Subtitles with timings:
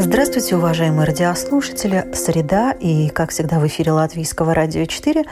[0.00, 2.06] Здравствуйте, уважаемые радиослушатели.
[2.14, 5.24] Среда и, как всегда, в эфире Латвийского радио 4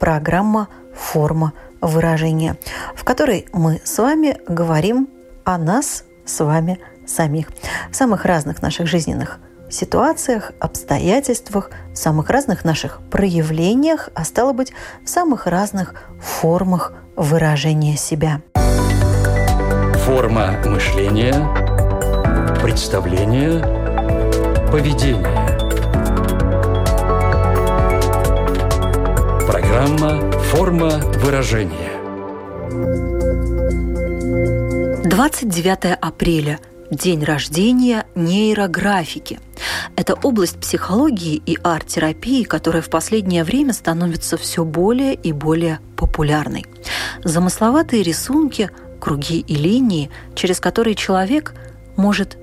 [0.00, 2.56] программа «Форма выражения»,
[2.96, 5.08] в которой мы с вами говорим
[5.44, 7.46] о нас с вами самих,
[7.92, 9.38] в самых разных наших жизненных
[9.70, 14.72] ситуациях, обстоятельствах, в самых разных наших проявлениях, а стало быть,
[15.04, 18.40] в самых разных формах выражения себя.
[20.04, 21.34] Форма мышления,
[22.60, 23.62] представления–
[24.70, 25.22] Поведение.
[29.46, 30.90] Программа «Форма
[31.24, 31.88] выражения».
[35.08, 36.60] 29 апреля–
[36.90, 39.40] день рождения нейрографики.
[39.96, 46.66] Это область психологии и арт-терапии, которая в последнее время становится все более и более популярной.
[47.24, 51.54] Замысловатые рисунки, круги и линии, через которые человек
[51.96, 52.36] может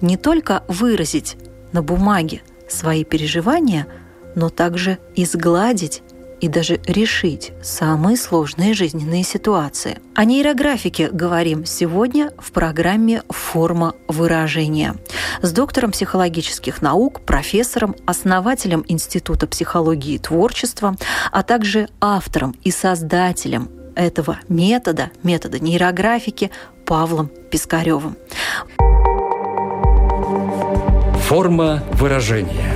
[0.00, 1.36] не только выразить
[1.72, 3.86] на бумаге свои переживания,
[4.34, 6.02] но также изгладить
[6.40, 9.98] и даже решить самые сложные жизненные ситуации.
[10.14, 14.96] О нейрографике говорим сегодня в программе «Форма выражения»
[15.42, 20.96] с доктором психологических наук, профессором, основателем Института психологии и творчества,
[21.30, 26.50] а также автором и создателем этого метода, метода нейрографики
[26.86, 28.16] Павлом Пискаревым.
[31.30, 32.72] Форма выражения.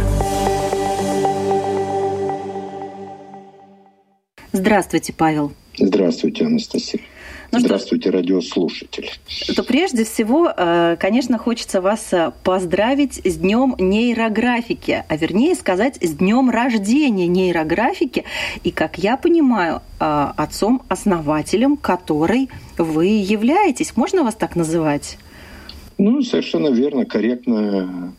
[4.52, 5.52] Здравствуйте, Павел.
[5.76, 7.00] Здравствуйте, Анастасия.
[7.50, 9.10] Ну Здравствуйте, что, радиослушатели.
[9.56, 15.98] То прежде всего, э, конечно, хочется вас э, поздравить с Днем нейрографики, а вернее сказать,
[16.00, 18.22] с Днем рождения нейрографики.
[18.62, 22.48] И, как я понимаю, э, отцом-основателем которой
[22.78, 23.96] вы являетесь.
[23.96, 25.18] Можно вас так называть?
[25.98, 28.14] Ну, совершенно верно, корректно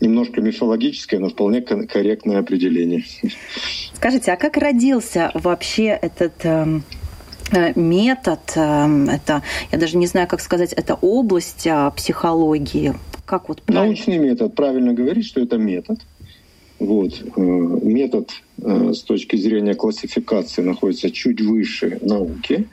[0.00, 3.04] немножко мифологическое, но вполне корректное определение.
[3.94, 6.82] Скажите, а как родился вообще этот эм,
[7.52, 9.42] э, метод, э, это,
[9.72, 12.94] я даже не знаю, как сказать, это область э, психологии?
[13.24, 13.86] Как вот правильно?
[13.86, 15.98] Научный метод, правильно говорить, что это метод.
[16.78, 17.22] Вот.
[17.36, 18.30] Э, метод
[18.62, 22.68] э, с точки зрения классификации находится чуть выше науки.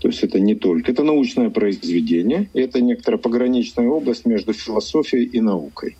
[0.00, 5.40] То есть это не только, это научное произведение, это некоторая пограничная область между философией и
[5.40, 5.96] наукой.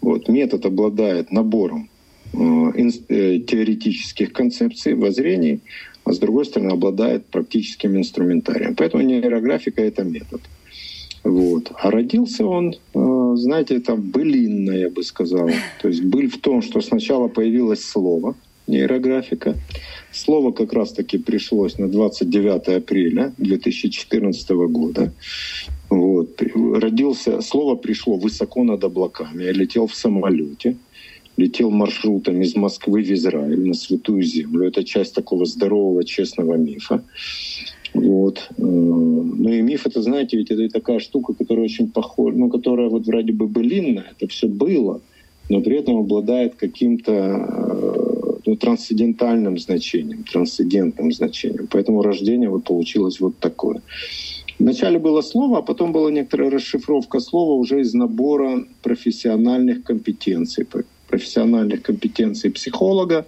[0.00, 1.88] Вот, метод обладает набором
[2.32, 2.38] э,
[3.08, 5.60] э, теоретических концепций, воззрений,
[6.04, 8.74] а с другой стороны обладает практическим инструментарием.
[8.76, 10.40] Поэтому нейрографика— это метод.
[11.24, 11.72] Вот.
[11.82, 15.50] А родился он, э, знаете, это былинно, я бы сказал.
[15.82, 18.36] То есть быль в том, что сначала появилось слово
[18.68, 19.56] нейрографика.
[20.12, 25.12] Слово как раз-таки пришлось на 29 апреля 2014 года.
[25.90, 26.42] Вот.
[26.74, 29.44] Родился, слово пришло высоко над облаками.
[29.44, 30.76] Я летел в самолете,
[31.36, 34.66] летел маршрутом из Москвы в Израиль на Святую Землю.
[34.66, 37.04] Это часть такого здорового, честного мифа.
[37.94, 38.48] Вот.
[38.50, 42.88] Э, ну и миф, это, знаете, ведь это такая штука, которая очень похожа, ну, которая
[42.88, 45.00] вот вроде бы былинная, это все было,
[45.48, 51.68] но при этом обладает каким-то э, ну, трансцендентальным значением, трансцендентным значением.
[51.70, 53.80] Поэтому рождение вот получилось вот такое.
[54.58, 60.66] Вначале было слово, а потом была некоторая расшифровка слова уже из набора профессиональных компетенций,
[61.08, 63.26] профессиональных компетенций психолога,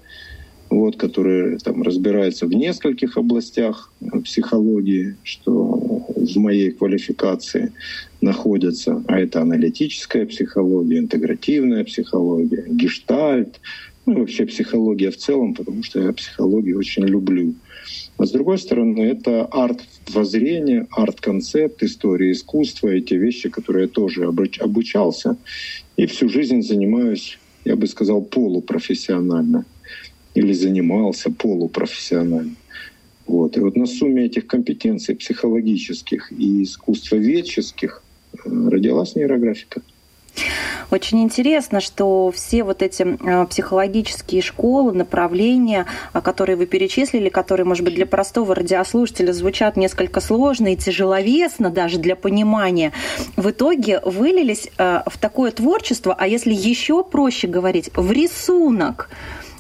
[0.71, 3.93] вот, который там разбирается в нескольких областях
[4.25, 7.73] психологии, что в моей квалификации
[8.21, 13.61] находятся, а это аналитическая психология, интегративная психология, гештальт,
[14.07, 17.55] ну вообще психология в целом, потому что я психологию очень люблю.
[18.19, 25.37] А с другой стороны, это арт-воззрение, арт-концепт, история искусства, эти вещи, которые я тоже обучался.
[25.97, 29.65] И всю жизнь занимаюсь, я бы сказал, полупрофессионально.
[30.35, 32.57] Или занимался полупрофессионально.
[33.29, 33.57] Вот.
[33.57, 39.83] И вот на сумме этих компетенций психологических и искусствоведческих э, родилась нейрографика.
[40.91, 47.67] Очень интересно, что все вот эти э, психологические школы, направления, э, которые вы перечислили, которые,
[47.67, 52.93] может быть, для простого радиослушателя звучат несколько сложно и тяжеловесно даже для понимания,
[53.37, 59.11] в итоге вылились э, в такое творчество, а если еще проще говорить, в рисунок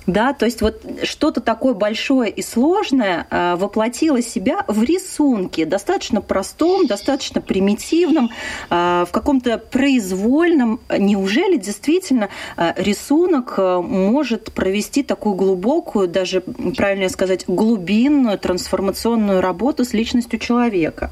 [0.08, 6.22] да, то есть вот что-то такое большое и сложное э, воплотило себя в рисунке, достаточно
[6.22, 8.30] простом, достаточно примитивном,
[8.70, 10.80] э, в каком-то произвольном.
[10.98, 19.92] Неужели действительно э, рисунок может провести такую глубокую, даже, правильно сказать, глубинную трансформационную работу с
[19.92, 21.10] личностью человека?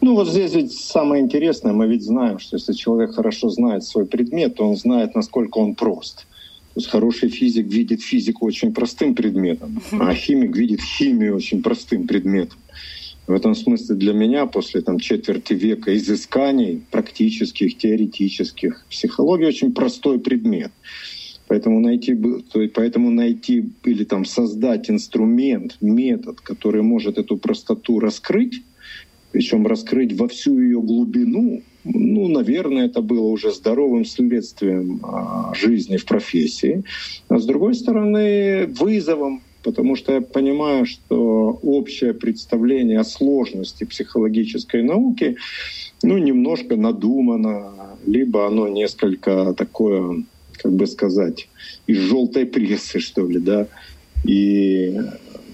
[0.00, 4.06] Ну вот здесь ведь самое интересное, мы ведь знаем, что если человек хорошо знает свой
[4.06, 6.26] предмет, то он знает, насколько он прост.
[6.74, 12.58] Есть хороший физик видит физику очень простым предметом, а химик видит химию очень простым предметом.
[13.26, 20.18] В этом смысле для меня после там, четверти века изысканий практических, теоретических, психология очень простой
[20.18, 20.72] предмет.
[21.46, 22.14] Поэтому найти,
[22.74, 28.62] поэтому найти или там создать инструмент, метод, который может эту простоту раскрыть,
[29.30, 35.98] причем раскрыть во всю ее глубину, ну, наверное, это было уже здоровым следствием а, жизни
[35.98, 36.82] в профессии.
[37.28, 44.82] А с другой стороны, вызовом, потому что я понимаю, что общее представление о сложности психологической
[44.82, 45.36] науки,
[46.02, 51.48] ну, немножко надумано, либо оно несколько такое, как бы сказать,
[51.86, 53.66] из желтой прессы, что ли, да,
[54.24, 54.98] и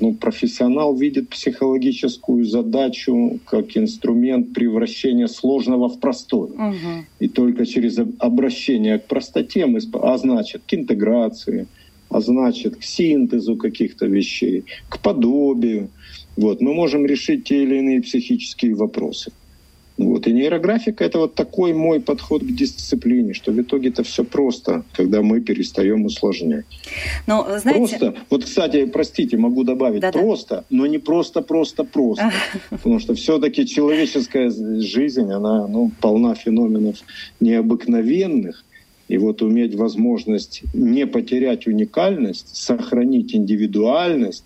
[0.01, 6.51] ну, профессионал видит психологическую задачу как инструмент превращения сложного в простое.
[6.51, 7.05] Угу.
[7.21, 11.67] И только через обращение к простоте, мы, а значит, к интеграции,
[12.09, 15.91] а значит, к синтезу каких-то вещей, к подобию,
[16.37, 19.33] вот, мы можем решить те или иные психические вопросы.
[20.01, 20.27] Вот.
[20.27, 24.83] И нейрографика— это вот такой мой подход к дисциплине, что в итоге это все просто,
[24.95, 26.65] когда мы перестаем усложнять.
[27.27, 27.99] Но, знаете...
[27.99, 30.19] Просто, вот, кстати, простите, могу добавить, Да-да.
[30.19, 32.33] просто, но не просто-просто-просто.
[32.71, 34.51] Потому что все-таки человеческая
[34.81, 36.97] жизнь, она ну, полна феноменов
[37.41, 38.65] необыкновенных.
[39.09, 44.45] И вот уметь возможность не потерять уникальность, сохранить индивидуальность,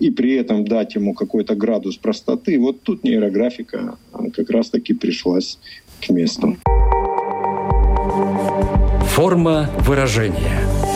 [0.00, 3.96] и при этом дать ему какой-то градус простоты, вот тут нейрографика
[4.34, 5.58] как раз-таки пришлась
[6.00, 6.56] к месту.
[9.14, 10.60] Форма выражения–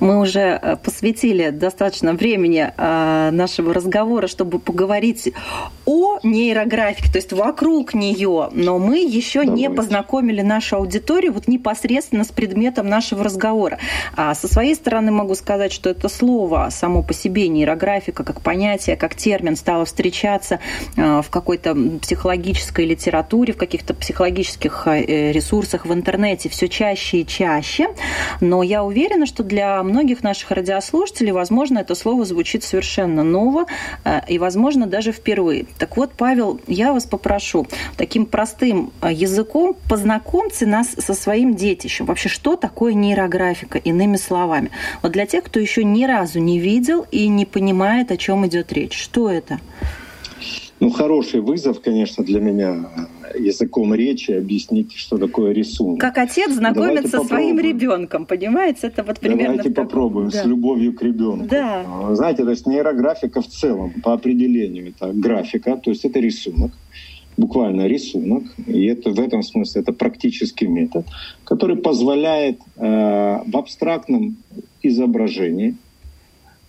[0.00, 5.32] Мы уже э, посвятили достаточно времени э, нашего разговора, чтобы поговорить
[5.84, 9.62] о нейрографике, то есть вокруг нее, но мы еще Давайте.
[9.62, 13.78] не познакомили нашу аудиторию вот непосредственно с предметом нашего разговора.
[14.16, 18.96] А со своей стороны могу сказать, что это слово само по себе нейрографика как понятие,
[18.96, 20.60] как термин стало встречаться
[20.96, 27.88] э, в какой-то психологической литературе, в каких-то психологических ресурсах в интернете все чаще и чаще.
[28.40, 33.66] Но я уверена, что для многих наших радиослушателей, возможно, это слово звучит совершенно ново
[34.04, 35.66] э, и, возможно, даже впервые.
[35.78, 37.66] Так вот, Павел, я вас попрошу
[37.96, 42.06] таким простым э, языком познакомьте нас со своим детищем.
[42.06, 44.70] Вообще, что такое нейрографика, иными словами?
[45.02, 48.72] Вот для тех, кто еще ни разу не видел и не понимает, о чем идет
[48.72, 48.96] речь.
[48.96, 49.60] Что это?
[50.80, 52.90] Ну, хороший вызов, конечно, для меня
[53.38, 56.00] языком речи объяснить, что такое рисунок.
[56.00, 58.88] Как отец знакомится со своим ребенком, понимаете?
[58.88, 59.56] Это вот примерно.
[59.56, 60.42] Давайте попробуем да.
[60.42, 61.46] с любовью к ребенку.
[61.48, 61.84] Да.
[61.86, 66.72] А, знаете, то есть нейрографика в целом по определению это графика, то есть это рисунок
[67.36, 71.06] буквально рисунок, и это в этом смысле это практический метод,
[71.44, 74.36] который позволяет э, в абстрактном
[74.82, 75.76] изображении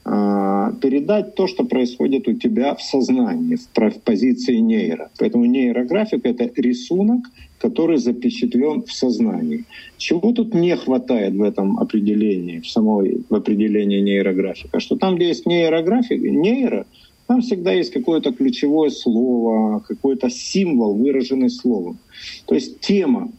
[0.04, 5.10] передать то, что происходит у тебя в сознании, в позиции нейро.
[5.20, 7.26] Поэтому нейрографика— это рисунок,
[7.60, 9.66] который запечатлен в сознании.
[9.98, 14.80] Чего тут не хватает в этом определении, в самой в определении нейрографика?
[14.80, 16.86] Что там, где есть нейрографика, нейро,
[17.28, 22.00] там всегда есть какое-то ключевое слово, какой-то символ, выраженный словом.
[22.46, 23.30] То есть тема,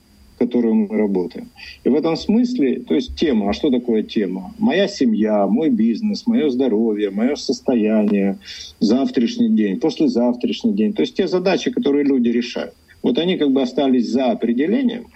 [0.47, 1.49] которую мы работаем.
[1.85, 4.53] И в этом смысле, то есть тема, а что такое тема?
[4.59, 8.39] Моя семья, мой бизнес, мое здоровье, мое состояние,
[8.81, 10.93] завтрашний день, послезавтрашний день.
[10.93, 12.75] То есть те задачи, которые люди решают.
[13.03, 15.07] Вот они как бы остались за определением,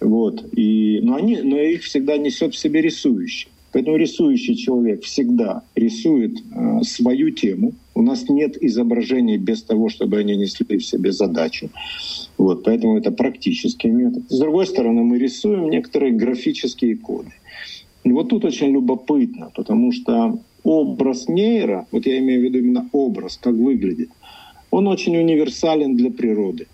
[0.00, 3.48] вот, и, но, они, но их всегда несет в себе рисующий.
[3.72, 7.72] Поэтому рисующий человек всегда рисует э, свою тему.
[7.94, 11.70] У нас нет изображений без того, чтобы они несли в себе задачу.
[12.36, 14.24] Вот, поэтому это практический метод.
[14.28, 17.30] С другой стороны, мы рисуем некоторые графические коды.
[18.02, 22.88] И вот тут очень любопытно, потому что образ нейро, вот я имею в виду именно
[22.92, 24.10] образ, как выглядит,
[24.70, 26.66] он очень универсален для природы.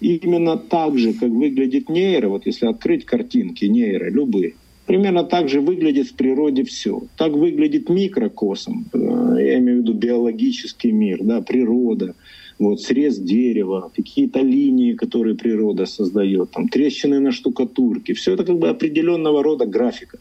[0.00, 4.54] И именно так же, как выглядит нейро, вот если открыть картинки нейро, любые,
[4.86, 7.02] примерно так же выглядит в природе все.
[7.16, 8.98] Так выглядит микрокосм, э,
[9.38, 12.14] я имею в виду биологический мир, да, природа,
[12.58, 18.14] вот, срез дерева, какие-то линии, которые природа создает, там, трещины на штукатурке.
[18.14, 20.18] Все это как бы определенного рода графика.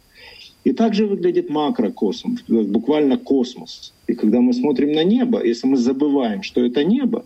[0.64, 3.94] И также выглядит макрокосм, буквально космос.
[4.08, 7.26] И когда мы смотрим на небо, если мы забываем, что это небо,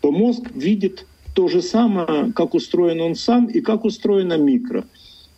[0.00, 4.84] то мозг видит то же самое, как устроен он сам и как устроена микро.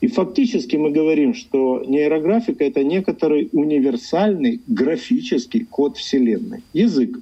[0.03, 6.65] И фактически мы говорим, что нейрографика— это некоторый универсальный графический код Вселенной.
[6.73, 7.21] Язык.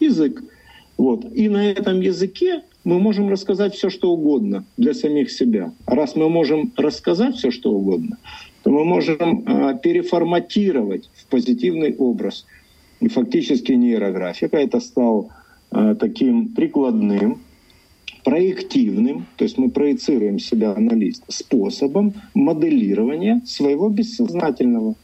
[0.00, 0.42] Язык.
[0.98, 1.24] Вот.
[1.32, 5.72] И на этом языке мы можем рассказать все, что угодно для самих себя.
[5.86, 8.18] А раз мы можем рассказать все, что угодно,
[8.64, 12.44] то мы можем э, переформатировать в позитивный образ.
[12.98, 15.30] И фактически нейрографика это стал
[15.70, 17.38] э, таким прикладным,
[18.30, 24.94] проективным, то есть мы проецируем себя на лист, способом моделирования своего бессознательного.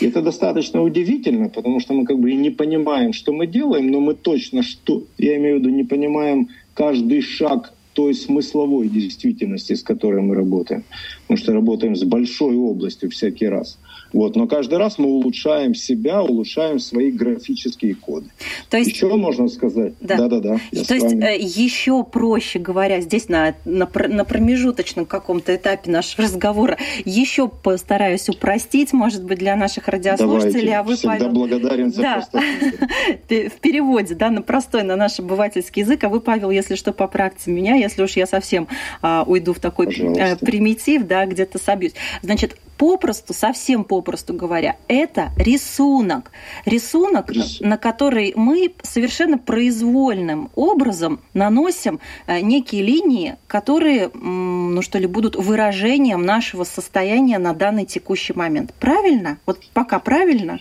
[0.00, 3.92] И это достаточно удивительно, потому что мы как бы и не понимаем, что мы делаем,
[3.92, 9.74] но мы точно что, я имею в виду, не понимаем каждый шаг той смысловой действительности,
[9.74, 10.82] с которой мы работаем.
[11.22, 13.78] Потому что работаем с большой областью всякий раз.
[14.16, 14.34] Вот.
[14.34, 18.30] Но каждый раз мы улучшаем себя, улучшаем свои графические коды.
[18.70, 19.92] То есть, еще можно сказать?
[20.00, 20.56] Да, да, да.
[20.70, 21.22] То есть вами.
[21.22, 28.26] Э, еще проще говоря, здесь на, на, на промежуточном каком-то этапе нашего разговора еще постараюсь
[28.30, 30.70] упростить, может быть, для наших радиослушателей.
[30.70, 30.76] Давайте.
[30.76, 31.32] А вы, Всегда Павел...
[31.32, 32.28] благодарен за да.
[33.28, 36.02] В переводе, да, на простой, на наш обывательский язык.
[36.04, 38.66] А вы, Павел, если что, поправьте меня, если уж я совсем
[39.02, 40.46] а, уйду в такой э, Пожалуйста.
[40.46, 41.92] примитив, да, где-то собьюсь.
[42.22, 46.30] Значит, попросту, совсем попросту говоря, это рисунок.
[46.64, 47.60] Рисунок, Рис...
[47.60, 55.36] на который мы совершенно произвольным образом наносим э, некие линии, которые, ну что ли, будут
[55.36, 58.74] выражением нашего состояния на данный текущий момент.
[58.78, 59.38] Правильно?
[59.46, 60.58] Вот пока правильно?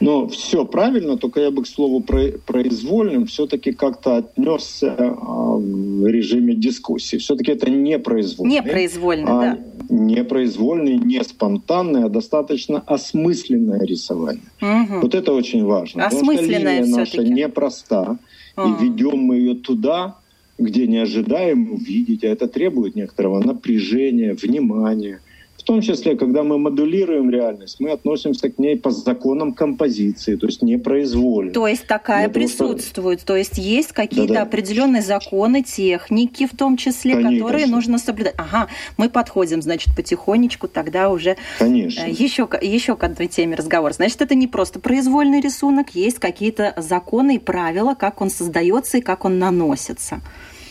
[0.00, 5.14] Но все правильно, только я бы к слову про, произвольным все-таки как-то отнесся а,
[5.56, 7.16] в режиме дискуссии.
[7.16, 8.54] Все-таки это не произвольный.
[8.54, 9.58] Не произвольный, а да.
[9.88, 14.42] Не произвольный, не спонтанный, а достаточно осмысленное рисование.
[14.60, 15.00] Угу.
[15.02, 16.06] Вот это очень важно.
[16.06, 18.18] Осмысленное потому что линия наша непроста,
[18.56, 18.68] угу.
[18.68, 20.16] и ведем мы ее туда,
[20.58, 25.20] где не ожидаем увидеть, а это требует некоторого напряжения, внимания.
[25.64, 30.44] В том числе, когда мы модулируем реальность, мы относимся к ней по законам композиции, то
[30.46, 31.54] есть непроизвольно.
[31.54, 33.28] То есть такая присутствует, что...
[33.28, 34.42] то есть есть какие-то Да-да.
[34.42, 37.46] определенные законы, техники в том числе, Конечно.
[37.46, 38.34] которые нужно соблюдать.
[38.36, 38.68] Ага,
[38.98, 42.02] мы подходим, значит, потихонечку тогда уже Конечно.
[42.02, 43.94] Э, еще, еще к одной теме разговор.
[43.94, 49.00] Значит, это не просто произвольный рисунок, есть какие-то законы и правила, как он создается и
[49.00, 50.20] как он наносится.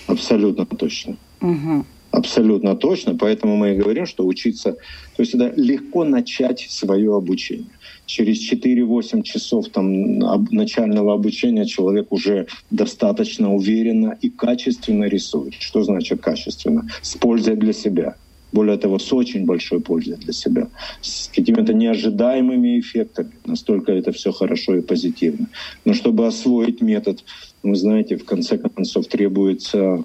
[0.05, 1.17] Абсолютно точно.
[1.41, 1.85] Угу.
[2.13, 3.17] Абсолютно точно.
[3.17, 4.73] Поэтому мы и говорим, что учиться...
[5.15, 7.71] То есть это легко начать свое обучение.
[8.05, 10.19] Через 4-8 часов там,
[10.51, 15.55] начального обучения человек уже достаточно уверенно и качественно рисует.
[15.55, 16.87] Что значит качественно?
[17.01, 18.15] С пользой для себя.
[18.51, 20.67] Более того, с очень большой пользой для себя.
[21.01, 23.31] С какими-то неожидаемыми эффектами.
[23.45, 25.47] Настолько это все хорошо и позитивно.
[25.83, 27.23] Но чтобы освоить метод,
[27.63, 30.03] вы знаете, в конце концов требуется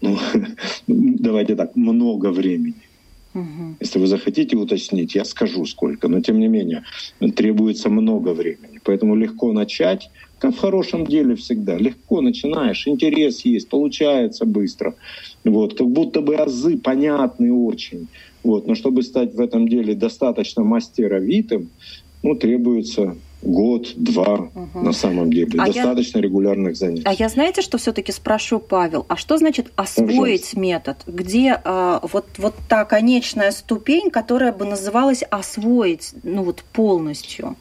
[0.00, 0.18] ну,
[0.86, 2.74] давайте так, много времени.
[3.34, 3.76] Угу.
[3.80, 6.82] Если вы захотите уточнить, я скажу сколько, но тем не менее
[7.36, 8.80] требуется много времени.
[8.82, 11.76] Поэтому легко начать, как в хорошем деле всегда.
[11.76, 14.94] Легко начинаешь, интерес есть, получается быстро.
[15.44, 18.08] Вот, как будто бы азы понятны очень.
[18.42, 21.68] Вот, но чтобы стать в этом деле достаточно мастеровитым,
[22.22, 24.80] ну, требуется год, два угу.
[24.80, 25.58] на самом деле.
[25.58, 26.22] А Достаточно я...
[26.22, 27.02] регулярных занятий.
[27.04, 30.60] А я знаете, что все-таки спрошу, Павел, а что значит освоить Пожалуйста.
[30.60, 30.96] метод?
[31.06, 37.56] Где э, вот, вот та конечная ступень, которая бы называлась освоить ну, вот полностью?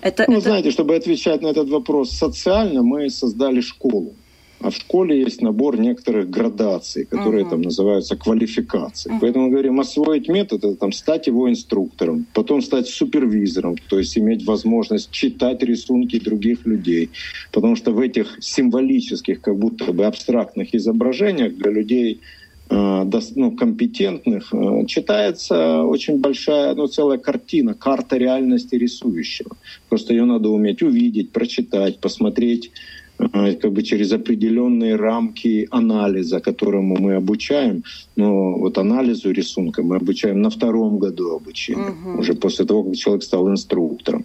[0.00, 0.48] Это, ну, это...
[0.48, 4.14] знаете, чтобы отвечать на этот вопрос социально, мы создали школу.
[4.60, 7.50] А в школе есть набор некоторых градаций, которые uh-huh.
[7.50, 9.14] там называются квалификацией.
[9.14, 9.18] Uh-huh.
[9.20, 14.18] Поэтому мы говорим, освоить метод это там стать его инструктором, потом стать супервизором, то есть
[14.18, 17.10] иметь возможность читать рисунки других людей.
[17.52, 22.20] Потому что в этих символических, как будто бы абстрактных изображениях для людей
[22.68, 29.56] э, ну, компетентных э, читается очень большая, ну, целая картина, карта реальности рисующего.
[29.88, 32.72] Просто ее надо уметь увидеть, прочитать, посмотреть
[33.18, 37.82] как бы через определенные рамки анализа, которому мы обучаем.
[38.16, 42.20] Но вот анализу рисунка мы обучаем на втором году обучения, угу.
[42.20, 44.24] уже после того, как человек стал инструктором.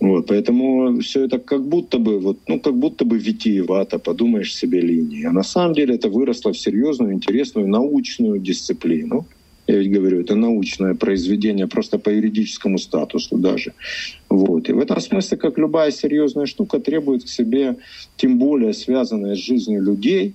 [0.00, 4.80] Вот, поэтому все это как будто бы, вот, ну, как будто бы витиевато, подумаешь себе
[4.80, 5.24] линии.
[5.24, 9.26] А на самом деле это выросло в серьезную, интересную научную дисциплину.
[9.66, 13.72] Я ведь говорю, это научное произведение просто по юридическому статусу даже.
[14.28, 14.68] Вот.
[14.68, 17.76] И в этом смысле, как любая серьезная штука, требует к себе,
[18.16, 20.34] тем более связанная с жизнью людей,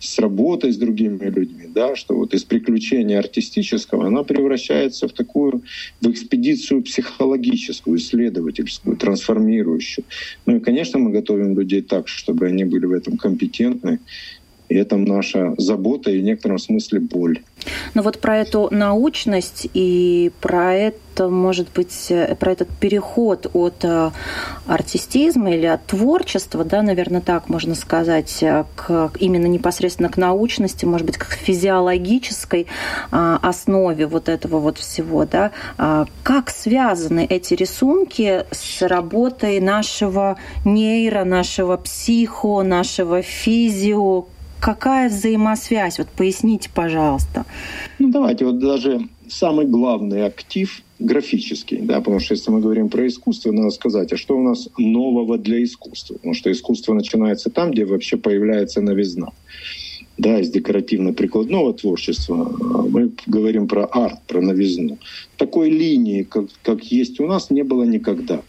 [0.00, 5.62] с работой с другими людьми, да, что вот из приключения артистического она превращается в такую
[6.00, 10.04] в экспедицию психологическую, исследовательскую, трансформирующую.
[10.46, 13.98] Ну и, конечно, мы готовим людей так, чтобы они были в этом компетентны
[14.68, 17.40] и это наша забота и в некотором смысле боль.
[17.94, 23.84] Ну вот про эту научность и про это, может быть, э, про этот переход от
[23.84, 24.10] э,
[24.66, 30.84] артистизма или от творчества, да, наверное, так можно сказать, э, к, именно непосредственно к научности,
[30.84, 32.66] может быть, к физиологической
[33.10, 35.50] а, основе вот этого вот всего, да.
[35.76, 44.26] А, как связаны эти рисунки с работой нашего нейро, нашего психо, нашего физио,
[44.60, 45.98] какая взаимосвязь?
[45.98, 47.44] Вот поясните, пожалуйста.
[47.98, 53.06] Ну, давайте вот даже самый главный актив графический, да, потому что если мы говорим про
[53.06, 56.14] искусство, надо сказать, а что у нас нового для искусства?
[56.14, 59.30] Потому что искусство начинается там, где вообще появляется новизна
[60.18, 62.34] да, из декоративно-прикладного творчества,
[62.88, 64.98] мы говорим про арт, про новизну.
[65.36, 68.42] Такой линии, как, как есть у нас, не было никогда.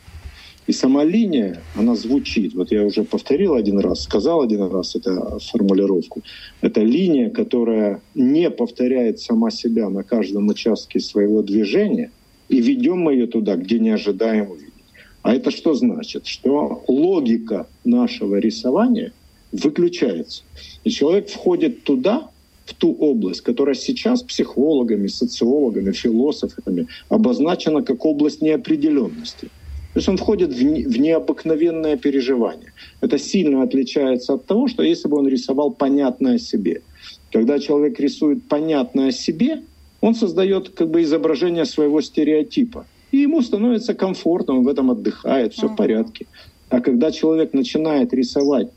[0.69, 2.53] И сама линия, она звучит.
[2.53, 6.21] Вот я уже повторил один раз, сказал один раз эту формулировку.
[6.61, 12.11] Это линия, которая не повторяет сама себя на каждом участке своего движения,
[12.49, 14.83] и ведем мы ее туда, где не ожидаем увидеть.
[15.23, 16.27] А это что значит?
[16.27, 19.11] Что логика нашего рисования
[19.51, 20.43] выключается.
[20.83, 22.29] И человек входит туда,
[22.65, 29.49] в ту область, которая сейчас психологами, социологами, философами обозначена как область неопределенности–
[29.93, 32.73] то есть он входит в, не, в необыкновенное переживание.
[33.01, 36.81] Это сильно отличается от того, что если бы он рисовал понятное себе.
[37.31, 39.63] Когда человек рисует понятное себе,
[40.01, 42.85] он создает как бы изображение своего стереотипа.
[43.11, 45.73] И ему становится комфортно, он в этом отдыхает, все uh-huh.
[45.73, 46.27] в порядке.
[46.69, 48.69] А когда человек начинает рисовать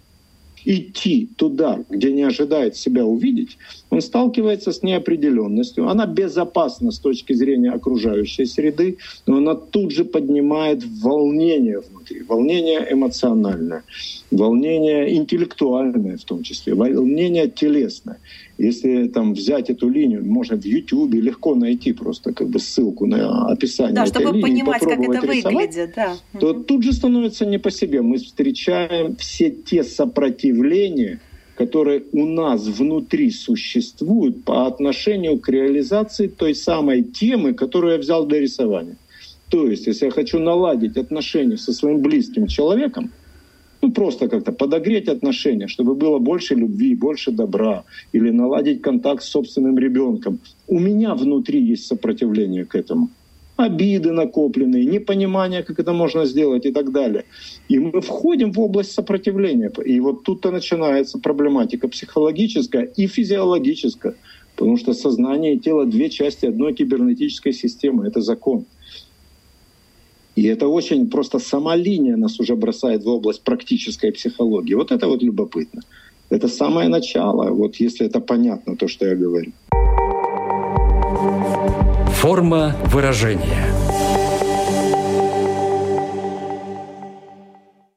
[0.64, 3.59] идти туда, где не ожидает себя увидеть,
[3.90, 5.88] он сталкивается с неопределенностью.
[5.88, 12.87] Она безопасна с точки зрения окружающей среды, но она тут же поднимает волнение внутри, волнение
[12.90, 13.83] эмоциональное,
[14.33, 18.18] волнение интеллектуальное в том числе, волнение телесное.
[18.59, 23.47] Если там взять эту линию, можно в YouTube легко найти просто как бы ссылку на
[23.47, 26.16] описание да, этой чтобы линии, понимать, как это выглядит, да.
[26.38, 28.03] то тут же становится не по себе.
[28.03, 31.21] Мы встречаем все те сопротивления,
[31.57, 38.27] которые у нас внутри существуют по отношению к реализации той самой темы, которую я взял
[38.27, 38.97] для рисования.
[39.49, 43.12] То есть, если я хочу наладить отношения со своим близким человеком,
[43.83, 49.29] ну, просто как-то подогреть отношения, чтобы было больше любви, больше добра, или наладить контакт с
[49.29, 50.38] собственным ребенком.
[50.68, 53.09] У меня внутри есть сопротивление к этому.
[53.57, 57.25] Обиды накопленные, непонимание, как это можно сделать и так далее.
[57.68, 59.71] И мы входим в область сопротивления.
[59.85, 64.14] И вот тут-то начинается проблематика психологическая и физиологическая.
[64.57, 68.07] Потому что сознание и тело— две части одной кибернетической системы.
[68.07, 68.64] Это закон.
[70.37, 74.75] И это очень просто сама линия нас уже бросает в область практической психологии.
[74.75, 75.83] Вот это вот любопытно.
[76.31, 79.53] Это самое начало, вот если это понятно, то, что я говорю.
[82.14, 83.66] Форма выражения–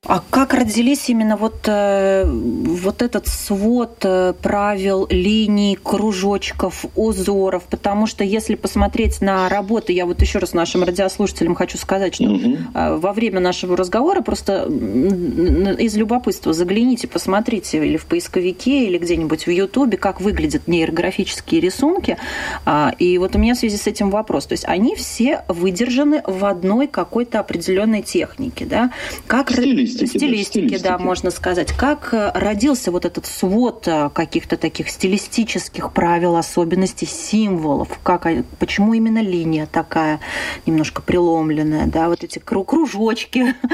[0.07, 7.63] А как родились именно вот, э, вот этот свод э, правил, линий, кружочков, узоров?
[7.63, 12.25] Потому что если посмотреть на работы, я вот еще раз нашим радиослушателям хочу сказать, что
[12.25, 12.57] угу.
[12.73, 19.49] во время нашего разговора просто из любопытства загляните, посмотрите или в поисковике, или где-нибудь в
[19.49, 22.17] Ютубе, как выглядят нейрографические рисунки.
[22.65, 24.45] А, и вот у меня в связи с этим вопрос.
[24.45, 28.91] То есть они все выдержаны в одной какой-то определенной технике, да?
[29.25, 31.71] Как Стилист стилистики, стилистики, да, стилистики, да, можно сказать.
[31.71, 37.99] Как э, родился вот этот свод э, каких-то таких стилистических правил, особенностей, символов?
[38.03, 38.27] Как,
[38.59, 40.19] почему именно линия такая
[40.65, 43.55] немножко преломленная, да, вот эти кружочки?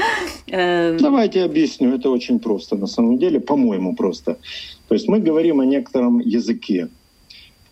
[0.54, 1.94] Э, Давайте объясню.
[1.94, 4.36] Это очень просто, на самом деле, по-моему, просто.
[4.88, 6.88] То есть мы говорим о некотором языке,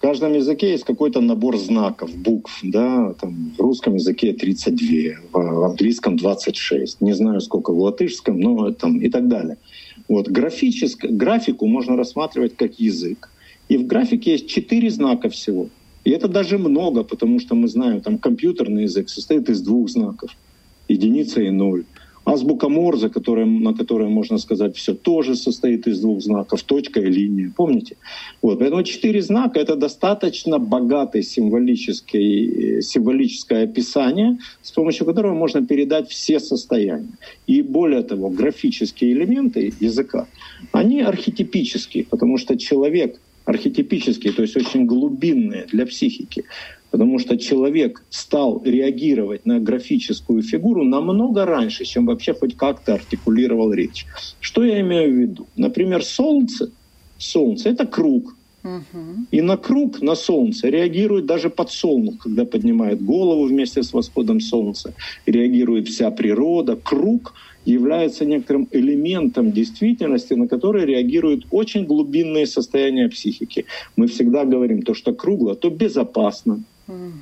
[0.00, 2.60] в каждом языке есть какой-то набор знаков, букв.
[2.62, 3.12] Да?
[3.20, 7.02] Там, в русском языке 32, в английском 26.
[7.02, 9.58] Не знаю, сколько в латышском, но там и так далее.
[10.08, 10.26] Вот.
[10.26, 13.28] Графически, графику можно рассматривать как язык.
[13.68, 15.68] И в графике есть четыре знака всего.
[16.04, 20.30] И это даже много, потому что мы знаем, там компьютерный язык состоит из двух знаков.
[20.88, 21.84] Единица и ноль.
[22.24, 27.06] Азбука Морзе, которая, на которой можно сказать все, тоже состоит из двух знаков, точка и
[27.06, 27.96] линия, помните?
[28.42, 36.10] Вот, поэтому четыре знака— это достаточно богатое символическое, символическое описание, с помощью которого можно передать
[36.10, 37.16] все состояния.
[37.46, 40.26] И более того, графические элементы языка,
[40.72, 46.44] они архетипические, потому что человек архетипический, то есть очень глубинные для психики,
[46.90, 53.72] Потому что человек стал реагировать на графическую фигуру намного раньше, чем вообще хоть как-то артикулировал
[53.72, 54.06] речь.
[54.40, 55.48] Что я имею в виду?
[55.56, 56.72] Например, Солнце.
[57.16, 58.34] Солнце— это круг.
[59.30, 64.94] И на круг, на Солнце реагирует даже подсолнух, когда поднимает голову вместе с восходом Солнца.
[65.26, 66.76] Реагирует вся природа.
[66.76, 73.64] Круг является некоторым элементом действительности, на который реагируют очень глубинные состояния психики.
[73.96, 76.62] Мы всегда говорим, то, что кругло, то безопасно,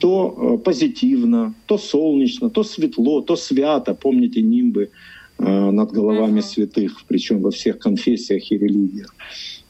[0.01, 3.95] то э, позитивно, то солнечно, то светло, то свято.
[3.95, 4.91] Помните нимбы
[5.39, 9.15] э, над головами святых, причем во всех конфессиях и религиях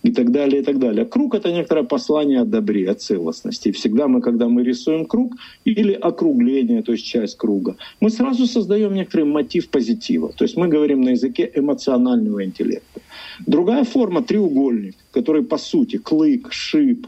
[0.03, 1.05] и так далее, и так далее.
[1.05, 3.69] Круг— это некоторое послание о добре, о целостности.
[3.69, 5.35] И всегда мы, когда мы рисуем круг
[5.65, 10.33] или округление, то есть часть круга, мы сразу создаем некоторый мотив позитива.
[10.37, 13.01] То есть мы говорим на языке эмоционального интеллекта.
[13.47, 17.07] Другая форма— треугольник, который, по сути, клык, шип,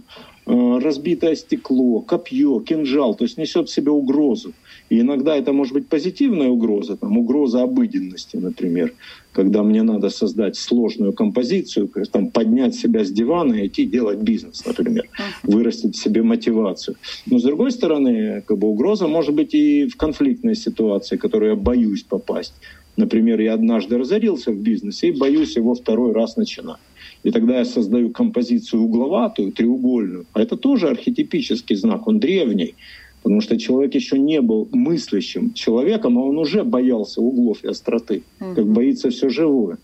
[0.50, 4.52] разбитое стекло, копье, кинжал, то есть несет в себе угрозу.
[4.88, 8.92] И иногда это может быть позитивная угроза, там, угроза обыденности, например,
[9.32, 14.64] когда мне надо создать сложную композицию, там, поднять себя с дивана и идти делать бизнес,
[14.66, 15.08] например,
[15.44, 16.96] вырастить себе мотивацию.
[17.26, 21.50] Но с другой стороны, как бы угроза может быть и в конфликтной ситуации, в которую
[21.50, 22.54] я боюсь попасть.
[22.96, 26.80] Например, я однажды разорился в бизнесе и боюсь его второй раз начинать.
[27.22, 30.26] И тогда я создаю композицию угловатую, треугольную.
[30.32, 32.74] А это тоже архетипический знак, он древний.
[33.22, 38.22] Потому что человек еще не был мыслящим человеком, а он уже боялся углов и остроты,
[38.38, 39.76] как боится все живое.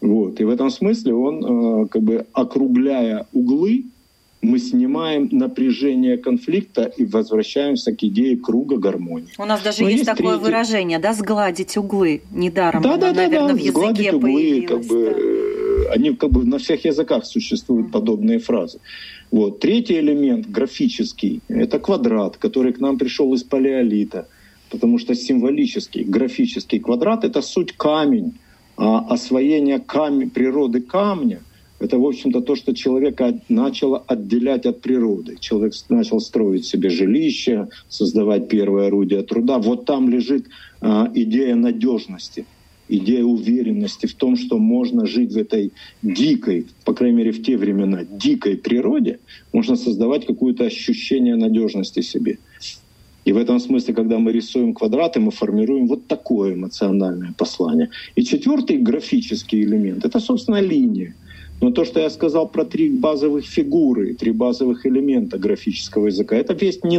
[0.00, 0.40] Вот.
[0.40, 1.44] И в этом смысле он,
[1.84, 3.84] э, как бы округляя углы,
[4.42, 9.32] мы снимаем напряжение конфликта и возвращаемся к идее круга гармонии.
[9.38, 10.44] У нас даже есть, есть такое третий...
[10.44, 12.22] выражение, да, сгладить углы.
[12.30, 15.65] Недаром да, оно, да, наверное, да, в языке сгладить углы, как бы, да.
[15.90, 18.78] Они как бы на всех языках существуют подобные фразы.
[19.30, 19.60] Вот.
[19.60, 24.28] Третий элемент, графический, это квадрат, который к нам пришел из палеолита,
[24.70, 28.34] потому что символический, графический квадрат— это суть камень,
[28.76, 31.40] а освоение камень, природы камня—
[31.78, 35.36] это, в общем-то, то, что человека начало отделять от природы.
[35.38, 39.58] Человек начал строить себе жилище, создавать первое орудие труда.
[39.58, 40.46] Вот там лежит
[40.80, 42.46] а, идея надежности,
[42.88, 45.72] идея уверенности в том, что можно жить в этой
[46.02, 49.18] дикой, по крайней мере, в те времена, дикой природе,
[49.52, 52.38] можно создавать какое-то ощущение надежности себе.
[53.24, 57.90] И в этом смысле, когда мы рисуем квадраты, мы формируем вот такое эмоциональное послание.
[58.14, 61.14] И четвертый графический элемент— это, собственно, линия—
[61.60, 66.52] но то, что я сказал про три базовых фигуры, три базовых элемента графического языка, это
[66.52, 66.98] весть не.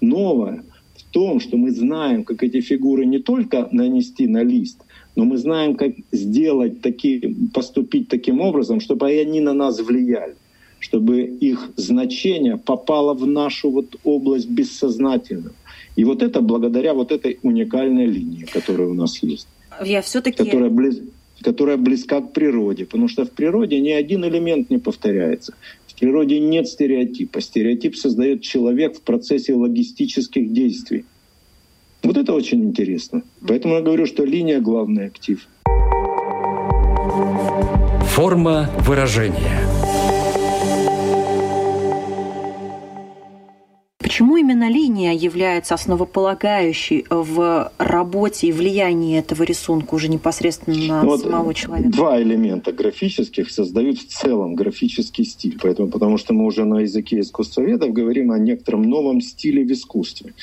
[0.00, 0.73] Новая в
[1.14, 4.78] том, что мы знаем, как эти фигуры не только нанести на лист,
[5.14, 10.34] но мы знаем, как сделать такие, поступить таким образом, чтобы они на нас влияли,
[10.80, 15.54] чтобы их значение попало в нашу вот область бессознательную.
[15.94, 19.46] И вот это благодаря вот этой уникальной линии, которая у нас есть.
[19.84, 20.44] Я все-таки...
[20.44, 21.00] Которая близ
[21.42, 25.52] которая близка к природе, потому что в природе ни один элемент не повторяется.
[25.94, 27.40] В природе нет стереотипа.
[27.40, 31.04] Стереотип создает человек в процессе логистических действий.
[32.02, 33.22] Вот это очень интересно.
[33.46, 35.46] Поэтому я говорю, что линия— главный актив.
[38.08, 39.60] Форма выражения–
[44.54, 51.52] именно линия является основополагающей в работе и влиянии этого рисунка уже непосредственно на вот самого
[51.52, 51.90] человека?
[51.90, 55.58] Два элемента графических создают в целом графический стиль.
[55.60, 60.34] Поэтому, потому что мы уже на языке искусствоведов говорим о некотором новом стиле в искусстве.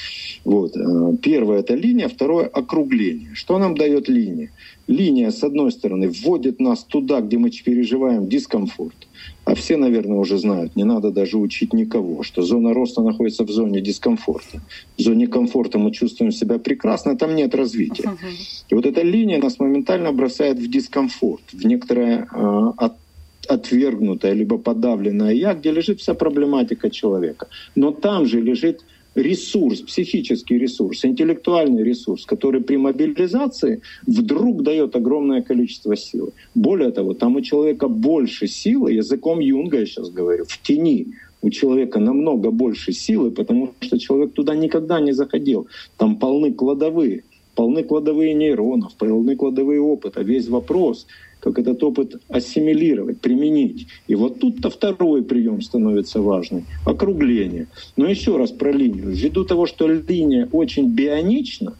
[0.43, 0.75] Вот.
[0.75, 3.33] Э, первое— это линия, второе— округление.
[3.33, 4.51] Что нам дает линия?
[4.87, 9.07] Линия, с одной стороны, вводит нас туда, где мы переживаем дискомфорт.
[9.43, 13.49] А все, наверное, уже знают, не надо даже учить никого, что зона роста находится в
[13.49, 14.61] зоне дискомфорта.
[14.97, 18.15] В зоне комфорта мы чувствуем себя прекрасно, там нет развития.
[18.69, 22.93] И вот эта линия нас моментально бросает в дискомфорт, в некоторое э, от,
[23.47, 27.47] отвергнутое либо подавленное я, где лежит вся проблематика человека.
[27.75, 28.81] Но там же лежит
[29.15, 36.31] ресурс, психический ресурс, интеллектуальный ресурс, который при мобилизации вдруг дает огромное количество силы.
[36.55, 41.07] Более того, там у человека больше силы, языком Юнга я сейчас говорю, в тени
[41.41, 45.67] у человека намного больше силы, потому что человек туда никогда не заходил.
[45.97, 47.23] Там полны кладовые,
[47.55, 50.21] полны кладовые нейронов, полны кладовые опыта.
[50.21, 51.07] Весь вопрос,
[51.41, 53.87] как этот опыт ассимилировать, применить.
[54.07, 57.67] И вот тут-то второй прием становится важным— округление.
[57.97, 59.09] Но еще раз про линию.
[59.09, 61.73] Ввиду того, что линия очень бионична,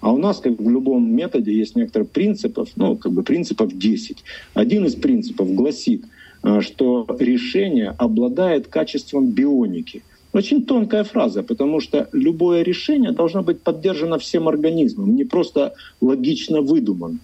[0.00, 4.24] а у нас, как в любом методе, есть некоторые принципов, ну, как бы принципов 10.
[4.54, 6.04] Один из принципов гласит,
[6.42, 10.02] э, что решение обладает качеством бионики.
[10.32, 16.60] Очень тонкая фраза, потому что любое решение должно быть поддержано всем организмом, не просто логично
[16.60, 17.18] выдумано.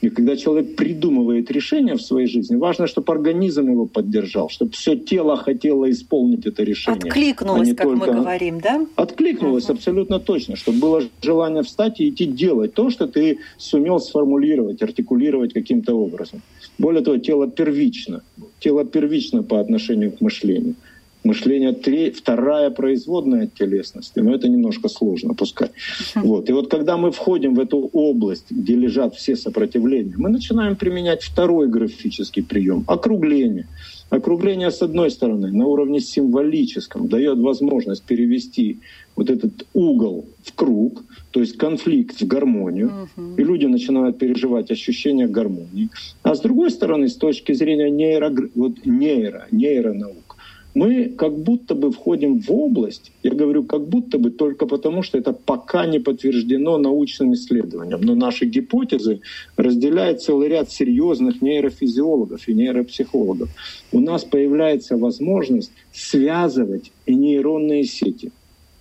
[0.00, 4.96] И когда человек придумывает решение в своей жизни, важно, чтобы организм его поддержал, чтобы все
[4.96, 7.00] тело хотело исполнить это решение.
[7.00, 8.06] Откликнулось, а как только...
[8.06, 8.86] мы говорим, да?
[8.94, 9.72] Откликнулось uh-huh.
[9.72, 15.52] абсолютно точно, чтобы было желание встать и идти делать то, что ты сумел сформулировать, артикулировать
[15.52, 16.42] каким-то образом.
[16.78, 18.22] Более того, тело первично.
[18.60, 20.76] Тело первично по отношению к мышлению.
[21.24, 25.70] Мышление три, вторая производная от телесности, но это немножко сложно пускай.
[26.14, 26.48] Вот.
[26.48, 31.22] И вот когда мы входим в эту область, где лежат все сопротивления, мы начинаем применять
[31.22, 33.66] второй графический прием— округление.
[34.10, 38.78] Округление, с одной стороны, на уровне символическом дает возможность перевести
[39.16, 43.34] вот этот угол в круг, то есть конфликт в гармонию, uh-huh.
[43.36, 45.90] и люди начинают переживать ощущение гармонии.
[46.22, 50.37] А с другой стороны, с точки зрения нейро, вот нейро, нейронаук,
[50.78, 55.18] мы как будто бы входим в область, я говорю как будто бы только потому, что
[55.18, 59.20] это пока не подтверждено научным исследованием, но наши гипотезы
[59.56, 63.48] разделяет целый ряд серьезных нейрофизиологов и нейропсихологов.
[63.90, 68.30] У нас появляется возможность связывать и нейронные сети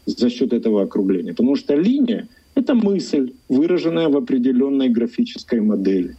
[0.06, 6.16] за счет этого округления, потому что линия— это мысль, выраженная в определенной графической модели.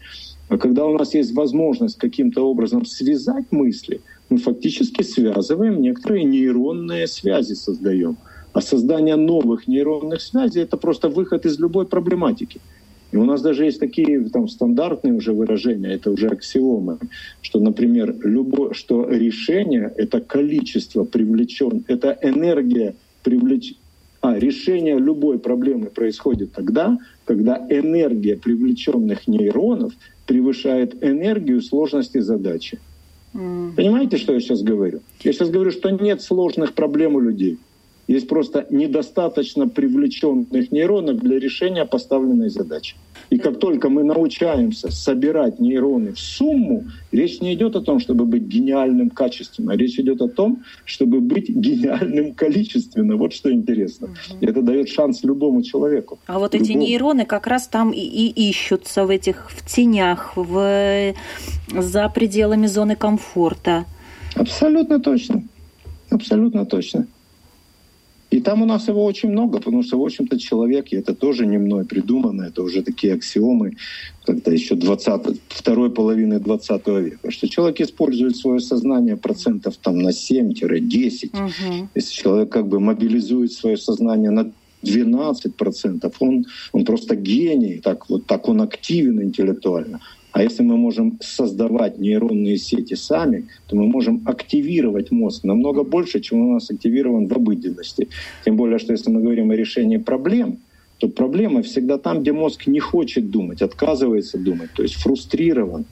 [0.48, 7.06] А когда у нас есть возможность каким-то образом связать мысли— мы фактически связываем некоторые нейронные
[7.06, 8.16] связи, создаем.
[8.52, 12.60] А создание новых нейронных связей— это просто выход из любой проблематики.
[13.10, 16.98] И у нас даже есть такие там, стандартные уже выражения, это уже аксиомы,
[17.40, 23.74] что, например, любое, что решение— это количество привлечен, это энергия привлеч...
[24.20, 29.92] А, решение любой проблемы происходит тогда, когда энергия привлеченных нейронов
[30.26, 32.78] превышает энергию сложности задачи.
[33.38, 35.00] Понимаете, что я сейчас говорю?
[35.20, 37.58] Я сейчас говорю, что нет сложных проблем у людей.
[38.08, 42.96] Есть просто недостаточно привлеченных нейронов для решения поставленной задачи.
[43.28, 48.24] И как только мы научаемся собирать нейроны в сумму, речь не идет о том, чтобы
[48.24, 53.16] быть гениальным качественно, речь идет о том, чтобы быть гениальным количественно.
[53.16, 54.06] Вот что интересно.
[54.06, 54.38] Угу.
[54.40, 56.18] И это дает шанс любому человеку.
[56.26, 56.70] А вот любому.
[56.70, 61.14] эти нейроны как раз там и, и ищутся в этих в тенях, в,
[61.68, 63.84] за пределами зоны комфорта.
[64.34, 65.42] Абсолютно точно.
[66.08, 67.06] Абсолютно точно.
[68.30, 71.46] И там у нас его очень много, потому что, в общем-то, человек, и это тоже
[71.46, 73.76] не мной придумано, это уже такие аксиомы,
[74.24, 80.10] когда еще 20, второй половины 20 века, что человек использует свое сознание процентов там на
[80.10, 81.30] 7-10.
[81.32, 81.88] Угу.
[81.94, 88.10] Если человек как бы мобилизует свое сознание на 12 процентов, он, он просто гений, так,
[88.10, 90.00] вот так он активен интеллектуально.
[90.32, 96.20] А если мы можем создавать нейронные сети сами, то мы можем активировать мозг намного больше,
[96.20, 98.08] чем у нас активирован в обыденности.
[98.44, 100.58] Тем более, что если мы говорим о решении проблем,
[100.98, 105.86] то проблема всегда там, где мозг не хочет думать, отказывается думать, то есть фрустрирован.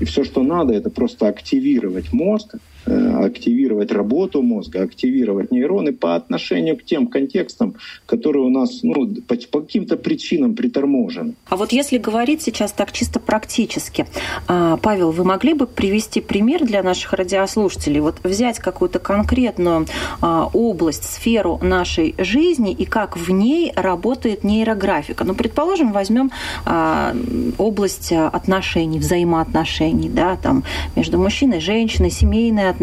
[0.00, 2.54] И все, что надо, это просто активировать мозг,
[2.88, 7.74] активировать работу мозга, активировать нейроны по отношению к тем контекстам,
[8.06, 11.34] которые у нас ну, по, по каким-то причинам приторможены.
[11.48, 14.06] А вот если говорить сейчас так чисто практически,
[14.46, 18.00] а, Павел, вы могли бы привести пример для наших радиослушателей?
[18.00, 19.86] Вот взять какую-то конкретную
[20.20, 25.24] а, область, сферу нашей жизни и как в ней работает нейрографика.
[25.24, 26.30] Ну, предположим, возьмем
[26.64, 27.14] а,
[27.58, 30.64] область отношений, взаимоотношений, да, там
[30.96, 32.77] между мужчиной и женщиной, семейные отношения,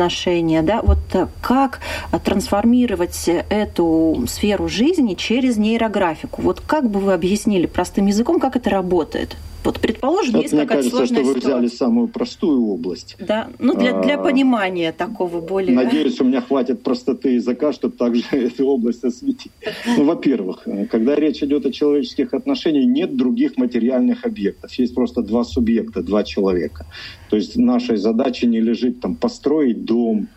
[0.62, 1.80] да, вот э, как
[2.24, 6.42] трансформировать эту сферу жизни через нейрографику?
[6.42, 9.36] Вот как бы вы объяснили простым языком, как это работает?
[9.66, 11.58] Вот, предположим, вот есть какая-то кажется, сложная что вы ситуация.
[11.58, 13.16] взяли самую простую область.
[13.20, 15.76] Да, ну для, для а, понимания такого более...
[15.76, 19.52] Надеюсь, у меня хватит простоты языка, чтобы также эту область осветить.
[19.98, 24.72] Ну, во-первых, когда речь идет о человеческих отношениях, нет других материальных объектов.
[24.74, 26.86] Есть просто два субъекта, два человека.
[27.30, 30.28] То есть нашей задачей не лежит там построить дом,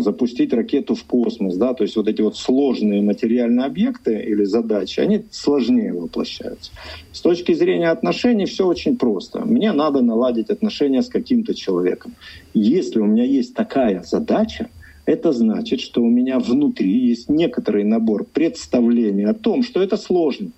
[0.00, 4.98] запустить ракету в космос, да, то есть вот эти вот сложные материальные объекты или задачи,
[4.98, 6.72] они сложнее воплощаются.
[7.12, 9.44] С точки зрения отношений все очень просто.
[9.44, 12.14] Мне надо наладить отношения с каким-то человеком.
[12.54, 14.68] Если у меня есть такая задача,
[15.06, 20.50] это значит, что у меня внутри есть некоторый набор представлений о том, что это сложно.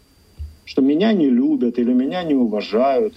[0.64, 3.14] что меня не любят или меня не уважают,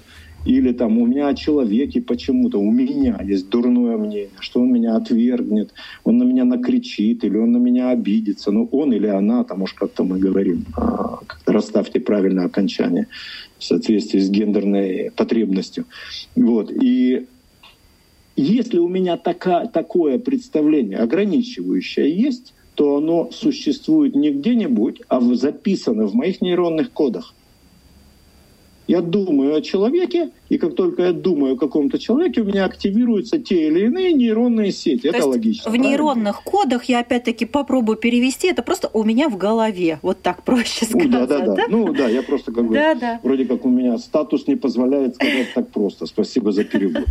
[0.48, 4.96] или там у меня о человеке почему-то, у меня есть дурное мнение, что он меня
[4.96, 5.74] отвергнет,
[6.06, 8.52] он на меня накричит, или он на меня обидится.
[8.52, 13.08] Ну, он или она, там уж как-то мы говорим, а, расставьте правильное окончание
[13.60, 15.84] в соответствии с гендерной потребностью.
[16.38, 16.72] Вот.
[16.72, 17.26] И
[18.38, 26.06] если у меня така, такое представление ограничивающее есть, то оно существует не где-нибудь, а записано
[26.06, 27.34] в моих нейронных кодах.
[28.88, 33.38] Я думаю о человеке, и как только я думаю о каком-то человеке, у меня активируются
[33.38, 35.02] те или иные нейронные сети.
[35.02, 35.62] То это есть логично.
[35.64, 35.88] В правильно?
[35.88, 38.48] нейронных кодах я опять-таки попробую перевести.
[38.48, 40.00] Это просто у меня в голове.
[40.02, 41.12] Вот так проще сказать.
[41.12, 41.64] Да, да, да, да.
[41.70, 43.20] Ну да, я просто как бы да, да.
[43.24, 46.06] вроде как у меня статус не позволяет сказать так просто.
[46.06, 47.06] Спасибо за перевод.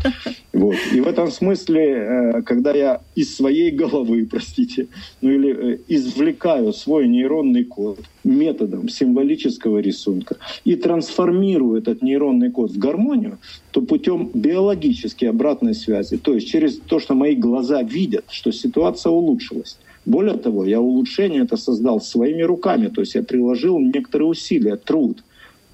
[0.55, 0.77] Вот.
[0.93, 4.89] И в этом смысле, э, когда я из своей головы, простите,
[5.21, 12.73] ну или э, извлекаю свой нейронный код методом символического рисунка и трансформирую этот нейронный код
[12.73, 13.39] в гармонию,
[13.71, 19.11] то путем биологической обратной связи, то есть через то, что мои глаза видят, что ситуация
[19.11, 19.79] улучшилась.
[20.05, 25.23] Более того, я улучшение это создал своими руками, то есть я приложил некоторые усилия, труд.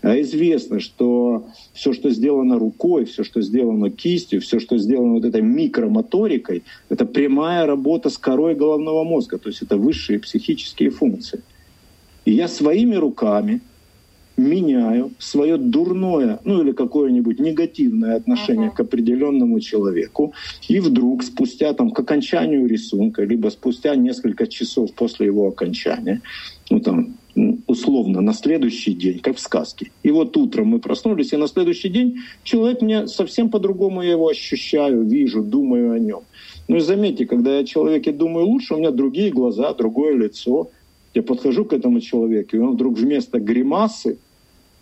[0.01, 5.25] А известно, что все, что сделано рукой, все, что сделано кистью, все, что сделано вот
[5.25, 11.43] этой микромоторикой, это прямая работа с корой головного мозга, то есть это высшие психические функции.
[12.25, 13.61] И я своими руками
[14.37, 18.77] меняю свое дурное, ну или какое-нибудь негативное отношение uh-huh.
[18.77, 20.33] к определенному человеку,
[20.69, 26.23] и вдруг спустя там к окончанию рисунка, либо спустя несколько часов после его окончания,
[26.71, 27.17] ну там
[27.67, 29.91] условно на следующий день, как в сказке.
[30.03, 34.29] И вот утром мы проснулись, и на следующий день человек мне совсем по-другому я его
[34.29, 36.21] ощущаю, вижу, думаю о нем.
[36.69, 40.71] Ну и заметьте, когда я о человеке думаю лучше, у меня другие глаза, другое лицо.
[41.15, 44.19] Я подхожу к этому человеку, и он вдруг вместо гримасы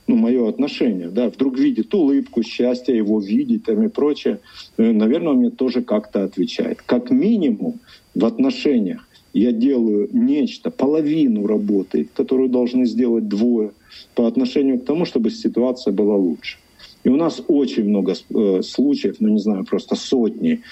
[0.07, 4.41] ну, мое отношение, да, вдруг видит улыбку, счастье его видеть там и прочее,
[4.77, 6.83] э, наверное, он мне тоже как-то отвечает.
[6.83, 7.79] Как минимум
[8.15, 13.71] в отношениях я делаю нечто, половину работы, которую должны сделать двое,
[14.15, 16.59] по отношению к тому, чтобы ситуация была лучше.
[17.05, 20.63] И у нас очень много э, случаев, ну не знаю, просто сотни,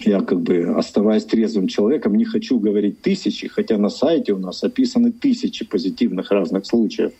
[0.00, 4.62] я как бы, оставаясь трезвым человеком, не хочу говорить тысячи, хотя на сайте у нас
[4.62, 7.12] описаны тысячи позитивных разных случаев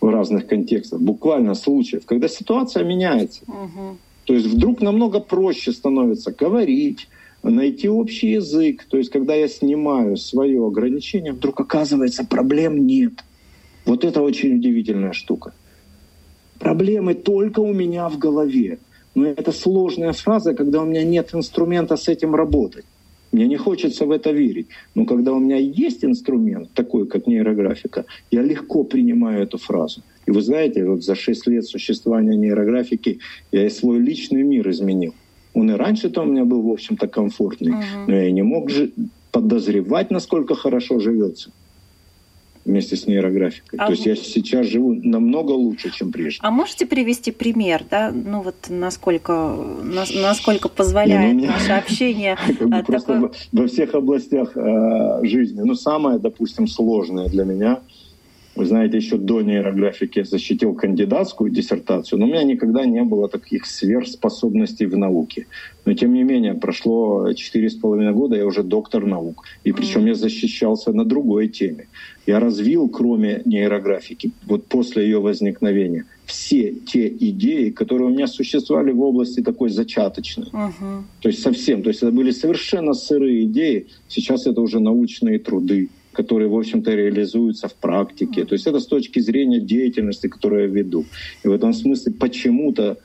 [0.00, 3.42] в разных контекстах, буквально случаев, когда ситуация меняется.
[3.46, 3.98] Угу.
[4.24, 7.08] То есть вдруг намного проще становится говорить,
[7.42, 8.86] найти общий язык.
[8.88, 13.12] То есть когда я снимаю свое ограничение, вдруг оказывается, проблем нет.
[13.84, 15.52] Вот это очень удивительная штука.
[16.58, 18.78] Проблемы только у меня в голове.
[19.14, 22.84] Но это сложная фраза, когда у меня нет инструмента с этим работать.
[23.32, 24.68] Мне не хочется в это верить.
[24.94, 30.02] Но когда у меня есть инструмент, такой как нейрографика, я легко принимаю эту фразу.
[30.26, 33.18] И вы знаете, вот за 6 лет существования нейрографики
[33.52, 35.14] я и свой личный мир изменил.
[35.52, 38.04] Он и раньше-то у меня был, в общем-то, комфортный, uh-huh.
[38.08, 38.90] но я не мог же
[39.30, 41.50] подозревать, насколько хорошо живется
[42.64, 43.78] вместе с нейрографикой.
[43.78, 46.40] А То есть я сейчас живу намного лучше, чем прежде.
[46.42, 52.36] А можете привести пример, да, ну вот насколько, насколько позволяет не, ну, наше общение?
[52.58, 55.60] Как бы просто во всех областях э, жизни.
[55.60, 57.80] Ну, самое, допустим, сложное для меня—
[58.56, 63.28] вы знаете, еще до нейрографики я защитил кандидатскую диссертацию, но у меня никогда не было
[63.28, 65.46] таких сверхспособностей в науке.
[65.84, 69.44] Но тем не менее, прошло четыре с половиной года, я уже доктор наук.
[69.64, 71.88] И причем я защищался на другой теме.
[72.26, 78.92] Я развил, кроме нейрографики, вот после ее возникновения, все те идеи, которые у меня существовали
[78.92, 80.46] в области такой зачаточной.
[80.46, 81.02] Uh-huh.
[81.20, 81.82] То есть совсем.
[81.82, 83.88] То есть это были совершенно сырые идеи.
[84.08, 88.44] Сейчас это уже научные труды которые, в общем-то, реализуются в практике.
[88.44, 91.04] То есть это с точки зрения деятельности, которую я веду.
[91.42, 92.98] И в этом смысле почему-то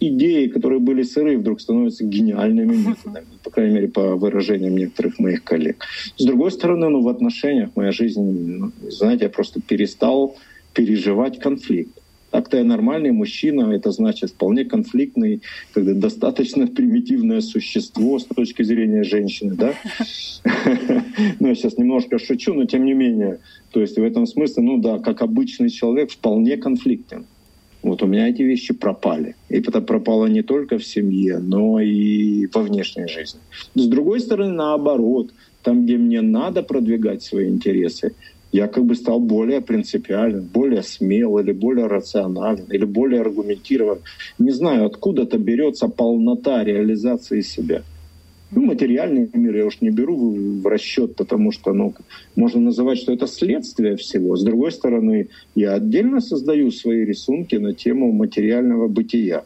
[0.00, 5.44] идеи, которые были сырые, вдруг становятся гениальными методами, по крайней мере, по выражениям некоторых моих
[5.44, 5.84] коллег.
[6.16, 10.36] С другой стороны, ну, в отношениях моя жизнь, ну, знаете, я просто перестал
[10.72, 11.99] переживать конфликт.
[12.30, 19.02] Так-то я нормальный мужчина, это значит вполне конфликтный, когда достаточно примитивное существо с точки зрения
[19.02, 19.74] женщины, да?
[21.40, 23.40] Ну, я сейчас немножко шучу, но тем не менее.
[23.72, 27.26] То есть в этом смысле, ну да, как обычный человек, вполне конфликтен.
[27.82, 29.34] Вот у меня эти вещи пропали.
[29.48, 33.40] И это пропало не только в семье, но и во внешней жизни.
[33.74, 35.30] С другой стороны, наоборот,
[35.62, 38.14] там, где мне надо продвигать свои интересы,
[38.52, 43.98] я как бы стал более принципиален, более смел или более рационален, или более аргументирован.
[44.38, 47.82] Не знаю, откуда-то берется полнота реализации себя.
[48.52, 50.16] Ну, материальный мир я уж не беру
[50.60, 51.94] в расчет, потому что ну,
[52.34, 54.36] можно называть, что это следствие всего.
[54.36, 59.44] С другой стороны, я отдельно создаю свои рисунки на тему материального бытия.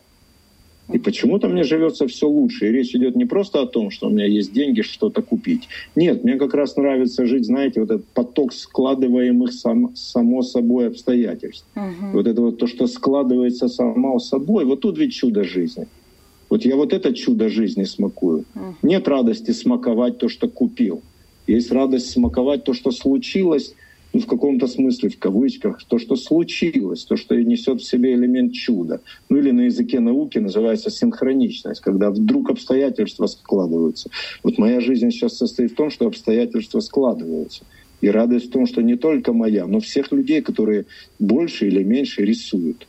[0.92, 2.68] И почему-то мне живется все лучше.
[2.68, 5.68] И речь идет не просто о том, что у меня есть деньги что-то купить.
[5.96, 11.66] Нет, мне как раз нравится жить, знаете, вот этот поток складываемых сам, само собой обстоятельств.
[11.74, 12.12] Угу.
[12.12, 15.86] Вот это вот то, что складывается само собой, вот тут ведь чудо жизни.
[16.50, 18.44] Вот я вот это чудо жизни смакую.
[18.54, 18.74] Угу.
[18.82, 21.00] Нет радости смаковать то, что купил.
[21.46, 23.74] Есть радость смаковать то, что случилось,
[24.14, 28.52] ну, в каком-то смысле, в кавычках, то, что случилось, то, что несет в себе элемент
[28.52, 29.00] чуда.
[29.28, 34.10] Ну или на языке науки называется синхроничность, когда вдруг обстоятельства складываются.
[34.44, 37.64] Вот моя жизнь сейчас состоит в том, что обстоятельства складываются.
[38.00, 40.86] И радость в том, что не только моя, но всех людей, которые
[41.18, 42.86] больше или меньше рисуют.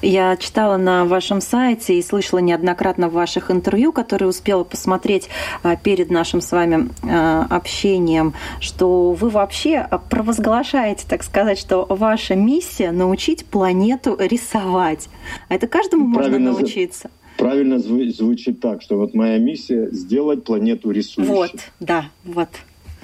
[0.00, 5.28] Я читала на вашем сайте и слышала неоднократно в ваших интервью, которые успела посмотреть
[5.62, 12.34] а, перед нашим с вами а, общением, что вы вообще провозглашаете, так сказать, что ваша
[12.34, 15.08] миссия— научить планету рисовать.
[15.48, 17.10] А это каждому Правильно можно научиться.
[17.36, 21.32] Правильно звучит так, что вот моя миссия— сделать планету рисующей.
[21.32, 22.48] Вот, да, вот.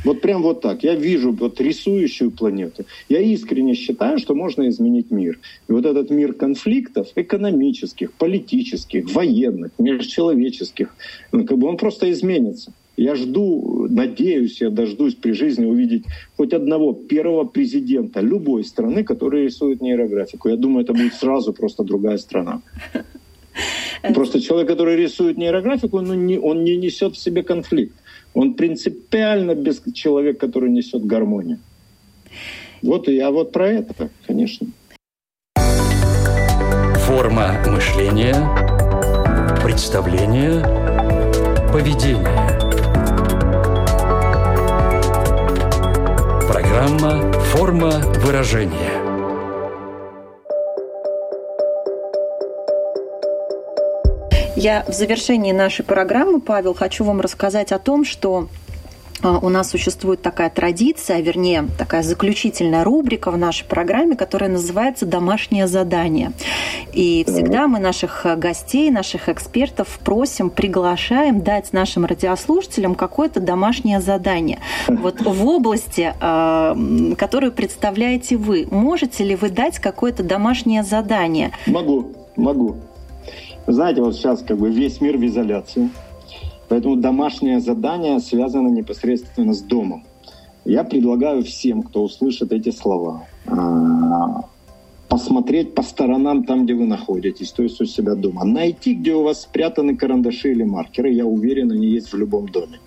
[0.05, 0.85] Вот прям вот так.
[0.85, 2.85] Я вижу вот рисующую планету.
[3.09, 5.39] Я искренне считаю, что можно изменить мир.
[5.69, 10.95] И вот этот мир конфликтов экономических, политических, военных, межчеловеческих,
[11.33, 12.73] ну, как бы он просто изменится.
[12.97, 16.05] Я жду, надеюсь, я дождусь при жизни увидеть
[16.37, 20.49] хоть одного первого президента любой страны, который рисует нейрографику.
[20.49, 22.61] Я думаю, это будет сразу просто другая страна.
[24.15, 27.95] Просто человек, который рисует нейрографику, он не, он не несет в себе конфликт.
[28.39, 31.59] Он принципиально без человек, который несет гармонию.
[32.83, 34.69] Вот и я вот про это, конечно.
[36.99, 38.37] Форма мышления,
[39.65, 40.63] представление,
[41.73, 42.23] поведение.
[46.47, 47.91] Программа «Форма
[48.25, 49.08] выражения».
[54.59, 58.49] Я в завершении нашей программы, Павел, хочу вам рассказать о том, что
[59.23, 65.07] а, у нас существует такая традиция, вернее, такая заключительная рубрика в нашей программе, которая называется
[65.07, 66.33] «Домашнее задание».
[66.93, 74.59] И всегда мы наших гостей, наших экспертов просим, приглашаем дать нашим радиослушателям какое-то домашнее задание.
[74.89, 76.77] Вот в области, а,
[77.17, 81.53] которую представляете вы, можете ли вы дать какое-то домашнее задание?
[81.69, 82.79] Могу, могу.
[83.71, 85.91] Знаете, вот сейчас как бы весь мир в изоляции,
[86.71, 90.05] поэтому домашнее задание связано непосредственно с домом.
[90.65, 94.41] Я предлагаю всем, кто услышит эти слова, а,
[95.11, 98.45] посмотреть по сторонам там, где вы находитесь, то есть у себя дома.
[98.45, 101.11] Найти, где у вас спрятаны карандаши или маркеры.
[101.11, 102.81] Я уверен, они есть в любом доме.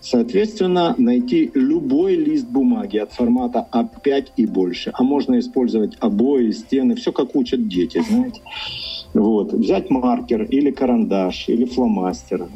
[0.00, 4.90] Соответственно, найти любой лист бумаги от формата А5 и больше.
[4.94, 8.40] А можно использовать обои, стены, все как учат дети, знаете.
[9.14, 9.52] Вот.
[9.52, 12.46] Взять маркер или карандаш, или фломастер,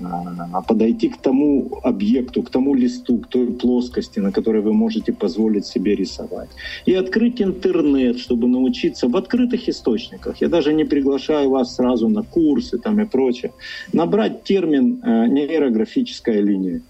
[0.52, 5.12] а, подойти к тому объекту, к тому листу, к той плоскости, на которой вы можете
[5.12, 6.50] позволить себе рисовать.
[6.86, 10.40] И открыть интернет, чтобы научиться в открытых источниках.
[10.40, 13.52] Я даже не приглашаю вас сразу на курсы там и прочее.
[13.92, 16.82] Набрать термин э, нейрографическая линия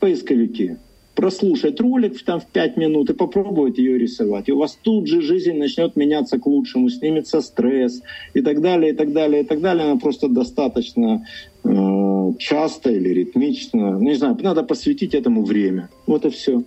[0.00, 0.78] поисковике
[1.14, 4.48] прослушать ролик там в 5 минут и попробовать ее рисовать.
[4.48, 8.00] И у вас тут же жизнь начнет меняться к лучшему, снимется стресс
[8.32, 9.84] и так далее, и так далее, и так далее.
[9.84, 11.26] Она просто достаточно
[11.62, 13.98] э, часто или ритмично.
[14.00, 15.90] Не знаю, надо посвятить этому время.
[16.06, 16.62] Вот и все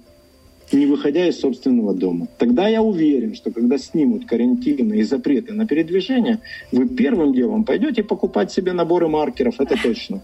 [0.73, 2.27] не выходя из собственного дома.
[2.37, 6.39] Тогда я уверен, что когда снимут карантины и запреты на передвижение,
[6.71, 10.21] вы первым делом пойдете покупать себе наборы маркеров, это точно.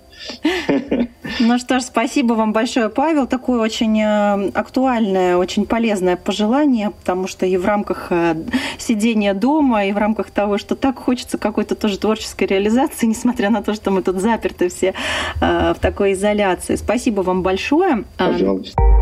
[1.39, 3.27] Ну что ж, спасибо вам большое, Павел.
[3.27, 8.35] Такое очень э, актуальное, очень полезное пожелание, потому что и в рамках э,
[8.77, 13.61] сидения дома, и в рамках того, что так хочется какой-то тоже творческой реализации, несмотря на
[13.61, 14.93] то, что мы тут заперты все
[15.41, 16.75] э, в такой изоляции.
[16.75, 18.05] Спасибо вам большое.
[18.17, 18.98] Пожалуйста.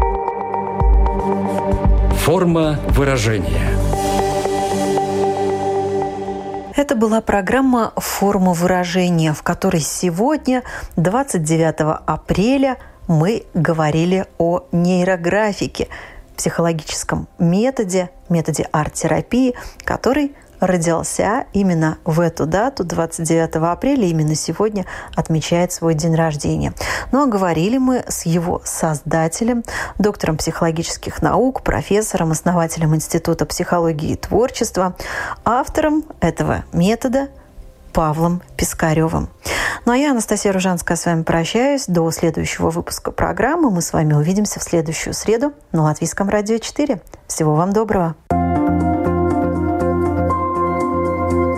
[1.17, 3.71] Форма выражения.
[6.75, 10.61] Это была программа «Форма выражения», в которой сегодня,
[10.95, 15.87] 29 апреля, мы говорили о нейрографике,
[16.35, 24.85] психологическом методе, методе арт-терапии, который родился именно в эту дату, 29 апреля, именно сегодня
[25.15, 26.73] отмечает свой день рождения.
[27.11, 29.63] Ну а говорили мы с его создателем,
[29.97, 34.95] доктором психологических наук, профессором, основателем Института психологии и творчества,
[35.43, 37.29] автором этого метода
[37.97, 39.29] Павлом Пискаревым.
[39.85, 41.85] Ну а я, Анастасия Ружанская, с вами прощаюсь.
[41.87, 43.71] До следующего выпуска программы.
[43.71, 47.01] Мы с вами увидимся в следующую среду на Латвийском радио 4.
[47.27, 48.15] Всего вам доброго.